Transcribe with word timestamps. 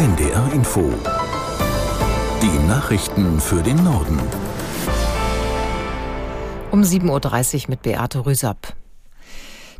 NDR 0.00 0.50
Info. 0.54 0.90
Die 2.40 2.66
Nachrichten 2.66 3.38
für 3.38 3.62
den 3.62 3.84
Norden. 3.84 4.18
Um 6.70 6.80
7.30 6.80 7.64
Uhr 7.64 7.68
mit 7.68 7.82
Beate 7.82 8.24
Rüsapp. 8.24 8.74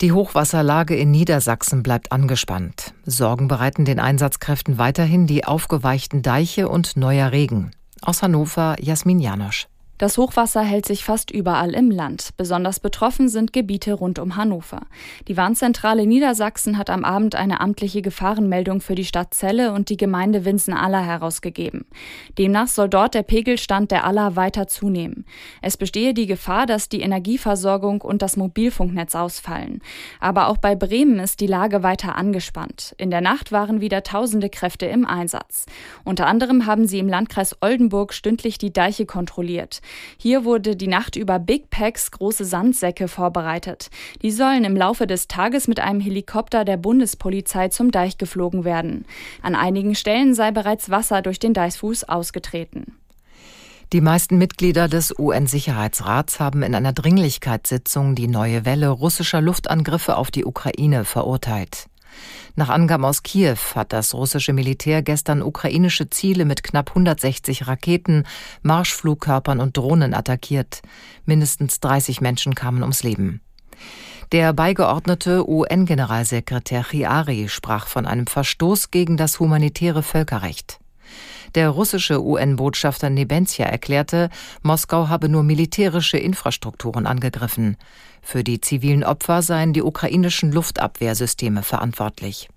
Die 0.00 0.12
Hochwasserlage 0.12 0.96
in 0.96 1.10
Niedersachsen 1.10 1.82
bleibt 1.82 2.12
angespannt. 2.12 2.94
Sorgen 3.04 3.46
bereiten 3.46 3.84
den 3.84 4.00
Einsatzkräften 4.00 4.78
weiterhin 4.78 5.26
die 5.26 5.44
aufgeweichten 5.44 6.22
Deiche 6.22 6.70
und 6.70 6.96
neuer 6.96 7.30
Regen. 7.30 7.72
Aus 8.00 8.22
Hannover 8.22 8.76
Jasmin 8.80 9.20
Janosch. 9.20 9.68
Das 9.98 10.18
Hochwasser 10.18 10.60
hält 10.60 10.84
sich 10.84 11.04
fast 11.04 11.30
überall 11.30 11.74
im 11.74 11.90
Land. 11.90 12.30
Besonders 12.36 12.80
betroffen 12.80 13.30
sind 13.30 13.54
Gebiete 13.54 13.94
rund 13.94 14.18
um 14.18 14.36
Hannover. 14.36 14.82
Die 15.26 15.38
Warnzentrale 15.38 16.06
Niedersachsen 16.06 16.76
hat 16.76 16.90
am 16.90 17.02
Abend 17.02 17.34
eine 17.34 17.60
amtliche 17.60 18.02
Gefahrenmeldung 18.02 18.82
für 18.82 18.94
die 18.94 19.06
Stadt 19.06 19.32
Celle 19.32 19.72
und 19.72 19.88
die 19.88 19.96
Gemeinde 19.96 20.44
Winsen-Aller 20.44 21.00
herausgegeben. 21.00 21.86
Demnach 22.36 22.68
soll 22.68 22.90
dort 22.90 23.14
der 23.14 23.22
Pegelstand 23.22 23.90
der 23.90 24.04
Aller 24.04 24.36
weiter 24.36 24.66
zunehmen. 24.66 25.24
Es 25.62 25.78
bestehe 25.78 26.12
die 26.12 26.26
Gefahr, 26.26 26.66
dass 26.66 26.90
die 26.90 27.00
Energieversorgung 27.00 28.02
und 28.02 28.20
das 28.20 28.36
Mobilfunknetz 28.36 29.14
ausfallen. 29.14 29.80
Aber 30.20 30.48
auch 30.48 30.58
bei 30.58 30.74
Bremen 30.74 31.18
ist 31.18 31.40
die 31.40 31.46
Lage 31.46 31.82
weiter 31.82 32.16
angespannt. 32.16 32.94
In 32.98 33.10
der 33.10 33.22
Nacht 33.22 33.50
waren 33.50 33.80
wieder 33.80 34.02
tausende 34.02 34.50
Kräfte 34.50 34.84
im 34.84 35.06
Einsatz. 35.06 35.64
Unter 36.04 36.26
anderem 36.26 36.66
haben 36.66 36.86
sie 36.86 36.98
im 36.98 37.08
Landkreis 37.08 37.56
Oldenburg 37.62 38.12
stündlich 38.12 38.58
die 38.58 38.74
Deiche 38.74 39.06
kontrolliert. 39.06 39.80
Hier 40.18 40.44
wurde 40.44 40.76
die 40.76 40.88
Nacht 40.88 41.16
über 41.16 41.38
Big 41.38 41.70
Packs 41.70 42.10
große 42.10 42.44
Sandsäcke 42.44 43.08
vorbereitet. 43.08 43.90
Die 44.22 44.30
sollen 44.30 44.64
im 44.64 44.76
Laufe 44.76 45.06
des 45.06 45.28
Tages 45.28 45.68
mit 45.68 45.80
einem 45.80 46.00
Helikopter 46.00 46.64
der 46.64 46.76
Bundespolizei 46.76 47.68
zum 47.68 47.90
Deich 47.90 48.18
geflogen 48.18 48.64
werden. 48.64 49.04
An 49.42 49.54
einigen 49.54 49.94
Stellen 49.94 50.34
sei 50.34 50.50
bereits 50.50 50.90
Wasser 50.90 51.22
durch 51.22 51.38
den 51.38 51.54
Deichfuß 51.54 52.04
ausgetreten. 52.04 52.96
Die 53.92 54.00
meisten 54.00 54.36
Mitglieder 54.36 54.88
des 54.88 55.16
UN-Sicherheitsrats 55.16 56.40
haben 56.40 56.64
in 56.64 56.74
einer 56.74 56.92
Dringlichkeitssitzung 56.92 58.16
die 58.16 58.26
neue 58.26 58.64
Welle 58.64 58.88
russischer 58.88 59.40
Luftangriffe 59.40 60.16
auf 60.16 60.32
die 60.32 60.44
Ukraine 60.44 61.04
verurteilt. 61.04 61.86
Nach 62.54 62.68
Angaben 62.68 63.04
aus 63.04 63.22
Kiew 63.22 63.58
hat 63.74 63.92
das 63.92 64.14
russische 64.14 64.52
Militär 64.52 65.02
gestern 65.02 65.42
ukrainische 65.42 66.08
Ziele 66.08 66.44
mit 66.44 66.62
knapp 66.62 66.90
160 66.90 67.66
Raketen, 67.66 68.24
Marschflugkörpern 68.62 69.60
und 69.60 69.76
Drohnen 69.76 70.14
attackiert. 70.14 70.82
Mindestens 71.24 71.80
30 71.80 72.20
Menschen 72.20 72.54
kamen 72.54 72.82
ums 72.82 73.02
Leben. 73.02 73.40
Der 74.32 74.52
beigeordnete 74.52 75.48
UN-Generalsekretär 75.48 76.82
Chiari 76.82 77.48
sprach 77.48 77.86
von 77.86 78.06
einem 78.06 78.26
Verstoß 78.26 78.90
gegen 78.90 79.16
das 79.16 79.38
humanitäre 79.38 80.02
Völkerrecht. 80.02 80.80
Der 81.54 81.70
russische 81.70 82.22
UN-Botschafter 82.22 83.10
Nebenzia 83.10 83.66
erklärte, 83.66 84.30
Moskau 84.62 85.08
habe 85.08 85.28
nur 85.28 85.42
militärische 85.42 86.18
Infrastrukturen 86.18 87.06
angegriffen. 87.06 87.76
Für 88.22 88.42
die 88.42 88.60
zivilen 88.60 89.04
Opfer 89.04 89.42
seien 89.42 89.72
die 89.72 89.82
ukrainischen 89.82 90.52
Luftabwehrsysteme 90.52 91.62
verantwortlich. 91.62 92.48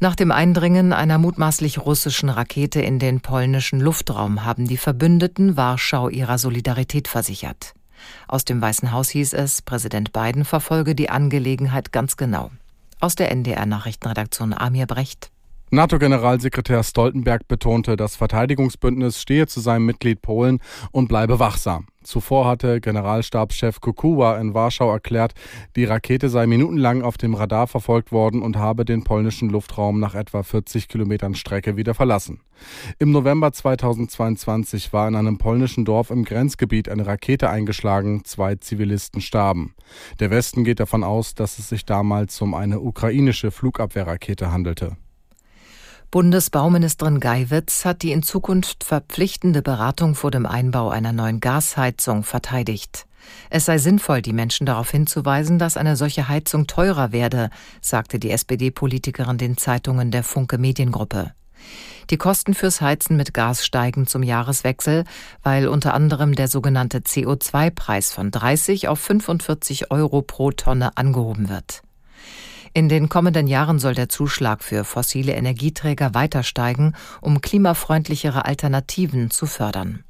Nach 0.00 0.14
dem 0.14 0.30
Eindringen 0.30 0.92
einer 0.92 1.18
mutmaßlich 1.18 1.78
russischen 1.78 2.28
Rakete 2.28 2.80
in 2.80 3.00
den 3.00 3.20
polnischen 3.20 3.80
Luftraum 3.80 4.44
haben 4.44 4.68
die 4.68 4.76
Verbündeten 4.76 5.56
Warschau 5.56 6.08
ihrer 6.08 6.38
Solidarität 6.38 7.08
versichert. 7.08 7.74
Aus 8.28 8.44
dem 8.44 8.62
Weißen 8.62 8.92
Haus 8.92 9.08
hieß 9.08 9.32
es, 9.32 9.60
Präsident 9.60 10.12
Biden 10.12 10.44
verfolge 10.44 10.94
die 10.94 11.10
Angelegenheit 11.10 11.90
ganz 11.90 12.16
genau. 12.16 12.52
Aus 13.00 13.16
der 13.16 13.32
NDR 13.32 13.66
Nachrichtenredaktion 13.66 14.54
Amir 14.54 14.86
Brecht. 14.86 15.32
NATO-Generalsekretär 15.70 16.82
Stoltenberg 16.82 17.46
betonte, 17.46 17.96
das 17.96 18.16
Verteidigungsbündnis 18.16 19.20
stehe 19.20 19.46
zu 19.46 19.60
seinem 19.60 19.84
Mitglied 19.84 20.22
Polen 20.22 20.60
und 20.92 21.08
bleibe 21.08 21.38
wachsam. 21.38 21.86
Zuvor 22.02 22.46
hatte 22.46 22.80
Generalstabschef 22.80 23.82
Kukuwa 23.82 24.38
in 24.38 24.54
Warschau 24.54 24.90
erklärt, 24.90 25.34
die 25.76 25.84
Rakete 25.84 26.30
sei 26.30 26.46
minutenlang 26.46 27.02
auf 27.02 27.18
dem 27.18 27.34
Radar 27.34 27.66
verfolgt 27.66 28.12
worden 28.12 28.40
und 28.40 28.56
habe 28.56 28.86
den 28.86 29.04
polnischen 29.04 29.50
Luftraum 29.50 30.00
nach 30.00 30.14
etwa 30.14 30.42
40 30.42 30.88
Kilometern 30.88 31.34
Strecke 31.34 31.76
wieder 31.76 31.92
verlassen. 31.92 32.40
Im 32.98 33.10
November 33.12 33.52
2022 33.52 34.94
war 34.94 35.06
in 35.06 35.16
einem 35.16 35.36
polnischen 35.36 35.84
Dorf 35.84 36.10
im 36.10 36.24
Grenzgebiet 36.24 36.88
eine 36.88 37.06
Rakete 37.06 37.50
eingeschlagen, 37.50 38.24
zwei 38.24 38.54
Zivilisten 38.54 39.20
starben. 39.20 39.74
Der 40.18 40.30
Westen 40.30 40.64
geht 40.64 40.80
davon 40.80 41.04
aus, 41.04 41.34
dass 41.34 41.58
es 41.58 41.68
sich 41.68 41.84
damals 41.84 42.40
um 42.40 42.54
eine 42.54 42.80
ukrainische 42.80 43.50
Flugabwehrrakete 43.50 44.50
handelte. 44.50 44.96
Bundesbauministerin 46.10 47.20
Geiwitz 47.20 47.84
hat 47.84 48.00
die 48.00 48.12
in 48.12 48.22
Zukunft 48.22 48.82
verpflichtende 48.82 49.60
Beratung 49.60 50.14
vor 50.14 50.30
dem 50.30 50.46
Einbau 50.46 50.88
einer 50.88 51.12
neuen 51.12 51.38
Gasheizung 51.38 52.22
verteidigt. 52.22 53.04
Es 53.50 53.66
sei 53.66 53.76
sinnvoll, 53.76 54.22
die 54.22 54.32
Menschen 54.32 54.64
darauf 54.64 54.90
hinzuweisen, 54.90 55.58
dass 55.58 55.76
eine 55.76 55.96
solche 55.96 56.26
Heizung 56.26 56.66
teurer 56.66 57.12
werde, 57.12 57.50
sagte 57.82 58.18
die 58.18 58.30
SPD-Politikerin 58.30 59.36
den 59.36 59.58
Zeitungen 59.58 60.10
der 60.10 60.24
Funke 60.24 60.56
Mediengruppe. 60.56 61.32
Die 62.08 62.16
Kosten 62.16 62.54
fürs 62.54 62.80
Heizen 62.80 63.18
mit 63.18 63.34
Gas 63.34 63.66
steigen 63.66 64.06
zum 64.06 64.22
Jahreswechsel, 64.22 65.04
weil 65.42 65.68
unter 65.68 65.92
anderem 65.92 66.34
der 66.34 66.48
sogenannte 66.48 67.00
CO2-Preis 67.00 68.12
von 68.12 68.30
30 68.30 68.88
auf 68.88 68.98
45 68.98 69.90
Euro 69.90 70.22
pro 70.22 70.52
Tonne 70.52 70.96
angehoben 70.96 71.50
wird. 71.50 71.82
In 72.78 72.88
den 72.88 73.08
kommenden 73.08 73.48
Jahren 73.48 73.80
soll 73.80 73.96
der 73.96 74.08
Zuschlag 74.08 74.62
für 74.62 74.84
fossile 74.84 75.32
Energieträger 75.32 76.14
weiter 76.14 76.44
steigen, 76.44 76.94
um 77.20 77.40
klimafreundlichere 77.40 78.44
Alternativen 78.44 79.32
zu 79.32 79.46
fördern. 79.46 80.04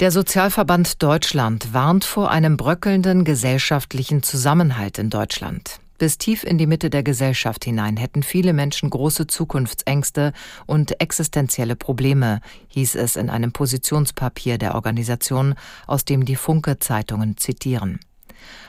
Der 0.00 0.10
Sozialverband 0.10 1.04
Deutschland 1.04 1.72
warnt 1.72 2.04
vor 2.04 2.32
einem 2.32 2.56
bröckelnden 2.56 3.24
gesellschaftlichen 3.24 4.24
Zusammenhalt 4.24 4.98
in 4.98 5.08
Deutschland. 5.08 5.78
Bis 5.98 6.18
tief 6.18 6.42
in 6.42 6.58
die 6.58 6.66
Mitte 6.66 6.90
der 6.90 7.04
Gesellschaft 7.04 7.64
hinein 7.64 7.96
hätten 7.96 8.24
viele 8.24 8.52
Menschen 8.52 8.90
große 8.90 9.28
Zukunftsängste 9.28 10.32
und 10.66 11.00
existenzielle 11.00 11.76
Probleme, 11.76 12.40
hieß 12.70 12.96
es 12.96 13.14
in 13.14 13.30
einem 13.30 13.52
Positionspapier 13.52 14.58
der 14.58 14.74
Organisation, 14.74 15.54
aus 15.86 16.04
dem 16.04 16.24
die 16.24 16.34
Funke 16.34 16.80
Zeitungen 16.80 17.36
zitieren. 17.36 18.00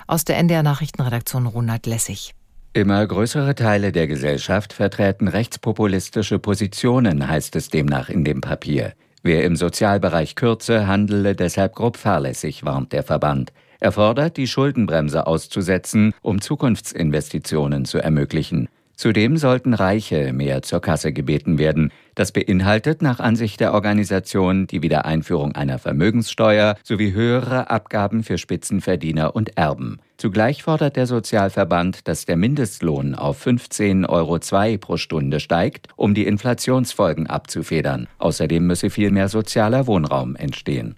Aus 0.08 0.26
der 0.26 0.38
NDR 0.38 0.64
Nachrichtenredaktion 0.64 1.46
Ronald 1.46 1.86
Lessig. 1.86 2.34
Immer 2.74 3.06
größere 3.08 3.56
Teile 3.56 3.92
der 3.92 4.08
Gesellschaft 4.08 4.72
vertreten 4.72 5.28
rechtspopulistische 5.28 6.38
Positionen, 6.38 7.28
heißt 7.28 7.56
es 7.56 7.70
demnach 7.70 8.10
in 8.10 8.24
dem 8.24 8.42
Papier. 8.42 8.94
Wer 9.24 9.44
im 9.44 9.56
Sozialbereich 9.56 10.36
kürze, 10.36 10.88
handele 10.88 11.36
deshalb 11.36 11.76
grob 11.76 11.98
fahrlässig, 11.98 12.64
warnt 12.66 12.94
der 12.94 13.04
Verband. 13.04 13.52
Er 13.80 13.92
fordert, 13.92 14.38
die 14.38 14.48
Schuldenbremse 14.48 15.28
auszusetzen, 15.28 16.14
um 16.22 16.40
Zukunftsinvestitionen 16.42 17.86
zu 17.86 17.98
ermöglichen. 17.98 18.70
Zudem 18.98 19.38
sollten 19.38 19.76
Reiche 19.76 20.34
mehr 20.34 20.64
zur 20.64 20.82
Kasse 20.82 21.14
gebeten 21.14 21.60
werden. 21.60 21.92
Das 22.16 22.32
beinhaltet 22.32 23.04
nach 23.04 23.20
Ansicht 23.20 23.60
der 23.60 23.76
Organisation 23.76 24.66
die 24.66 24.82
Wiedereinführung 24.82 25.54
einer 25.54 25.78
Vermögenssteuer 25.78 26.76
sowie 26.84 27.14
höhere 27.14 27.70
Abgaben 27.70 28.24
für 28.24 28.40
Spitzenverdiener 28.40 29.36
und 29.36 29.56
Erben. 29.56 30.00
Zugleich 30.18 30.64
fordert 30.64 30.96
der 30.96 31.06
Sozialverband, 31.06 32.08
dass 32.08 32.26
der 32.26 32.38
Mindestlohn 32.38 33.14
auf 33.14 33.46
15,02 33.46 34.10
Euro 34.10 34.78
pro 34.80 34.98
Stunde 34.98 35.40
steigt, 35.40 35.90
um 35.96 36.16
die 36.16 36.26
Inflationsfolgen 36.26 37.28
abzufedern. 37.28 38.08
Außerdem 38.18 38.66
müsse 38.66 38.90
viel 38.90 39.12
mehr 39.12 39.30
sozialer 39.30 39.86
Wohnraum 39.86 40.36
entstehen. 40.36 40.96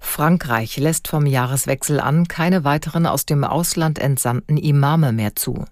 Frankreich 0.00 0.78
lässt 0.78 1.08
vom 1.08 1.26
Jahreswechsel 1.26 2.00
an 2.00 2.26
keine 2.26 2.64
weiteren 2.64 3.04
aus 3.04 3.26
dem 3.26 3.44
Ausland 3.44 3.98
entsandten 3.98 4.56
Imame 4.56 5.12
mehr 5.12 5.36
zu. 5.36 5.66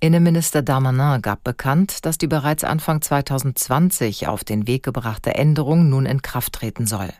Innenminister 0.00 0.62
Darmanin 0.62 1.22
gab 1.22 1.44
bekannt, 1.44 2.04
dass 2.04 2.18
die 2.18 2.26
bereits 2.26 2.64
Anfang 2.64 3.02
2020 3.02 4.28
auf 4.28 4.44
den 4.44 4.66
Weg 4.66 4.82
gebrachte 4.82 5.34
Änderung 5.34 5.88
nun 5.88 6.06
in 6.06 6.22
Kraft 6.22 6.54
treten 6.54 6.86
soll. 6.86 7.10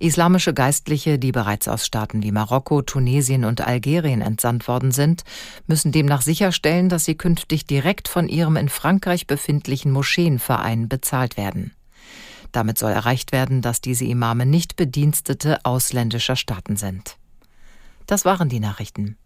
Islamische 0.00 0.52
Geistliche, 0.52 1.18
die 1.18 1.32
bereits 1.32 1.68
aus 1.68 1.86
Staaten 1.86 2.22
wie 2.22 2.32
Marokko, 2.32 2.82
Tunesien 2.82 3.44
und 3.44 3.60
Algerien 3.60 4.20
entsandt 4.20 4.66
worden 4.66 4.90
sind, 4.90 5.22
müssen 5.66 5.92
demnach 5.92 6.22
sicherstellen, 6.22 6.88
dass 6.88 7.04
sie 7.04 7.14
künftig 7.14 7.66
direkt 7.66 8.08
von 8.08 8.28
ihrem 8.28 8.56
in 8.56 8.68
Frankreich 8.68 9.26
befindlichen 9.26 9.92
Moscheenverein 9.92 10.88
bezahlt 10.88 11.36
werden. 11.36 11.72
Damit 12.50 12.78
soll 12.78 12.92
erreicht 12.92 13.32
werden, 13.32 13.62
dass 13.62 13.80
diese 13.80 14.04
Imame 14.04 14.46
nicht 14.46 14.76
Bedienstete 14.76 15.64
ausländischer 15.64 16.36
Staaten 16.36 16.76
sind. 16.76 17.16
Das 18.06 18.24
waren 18.24 18.48
die 18.48 18.60
Nachrichten. 18.60 19.16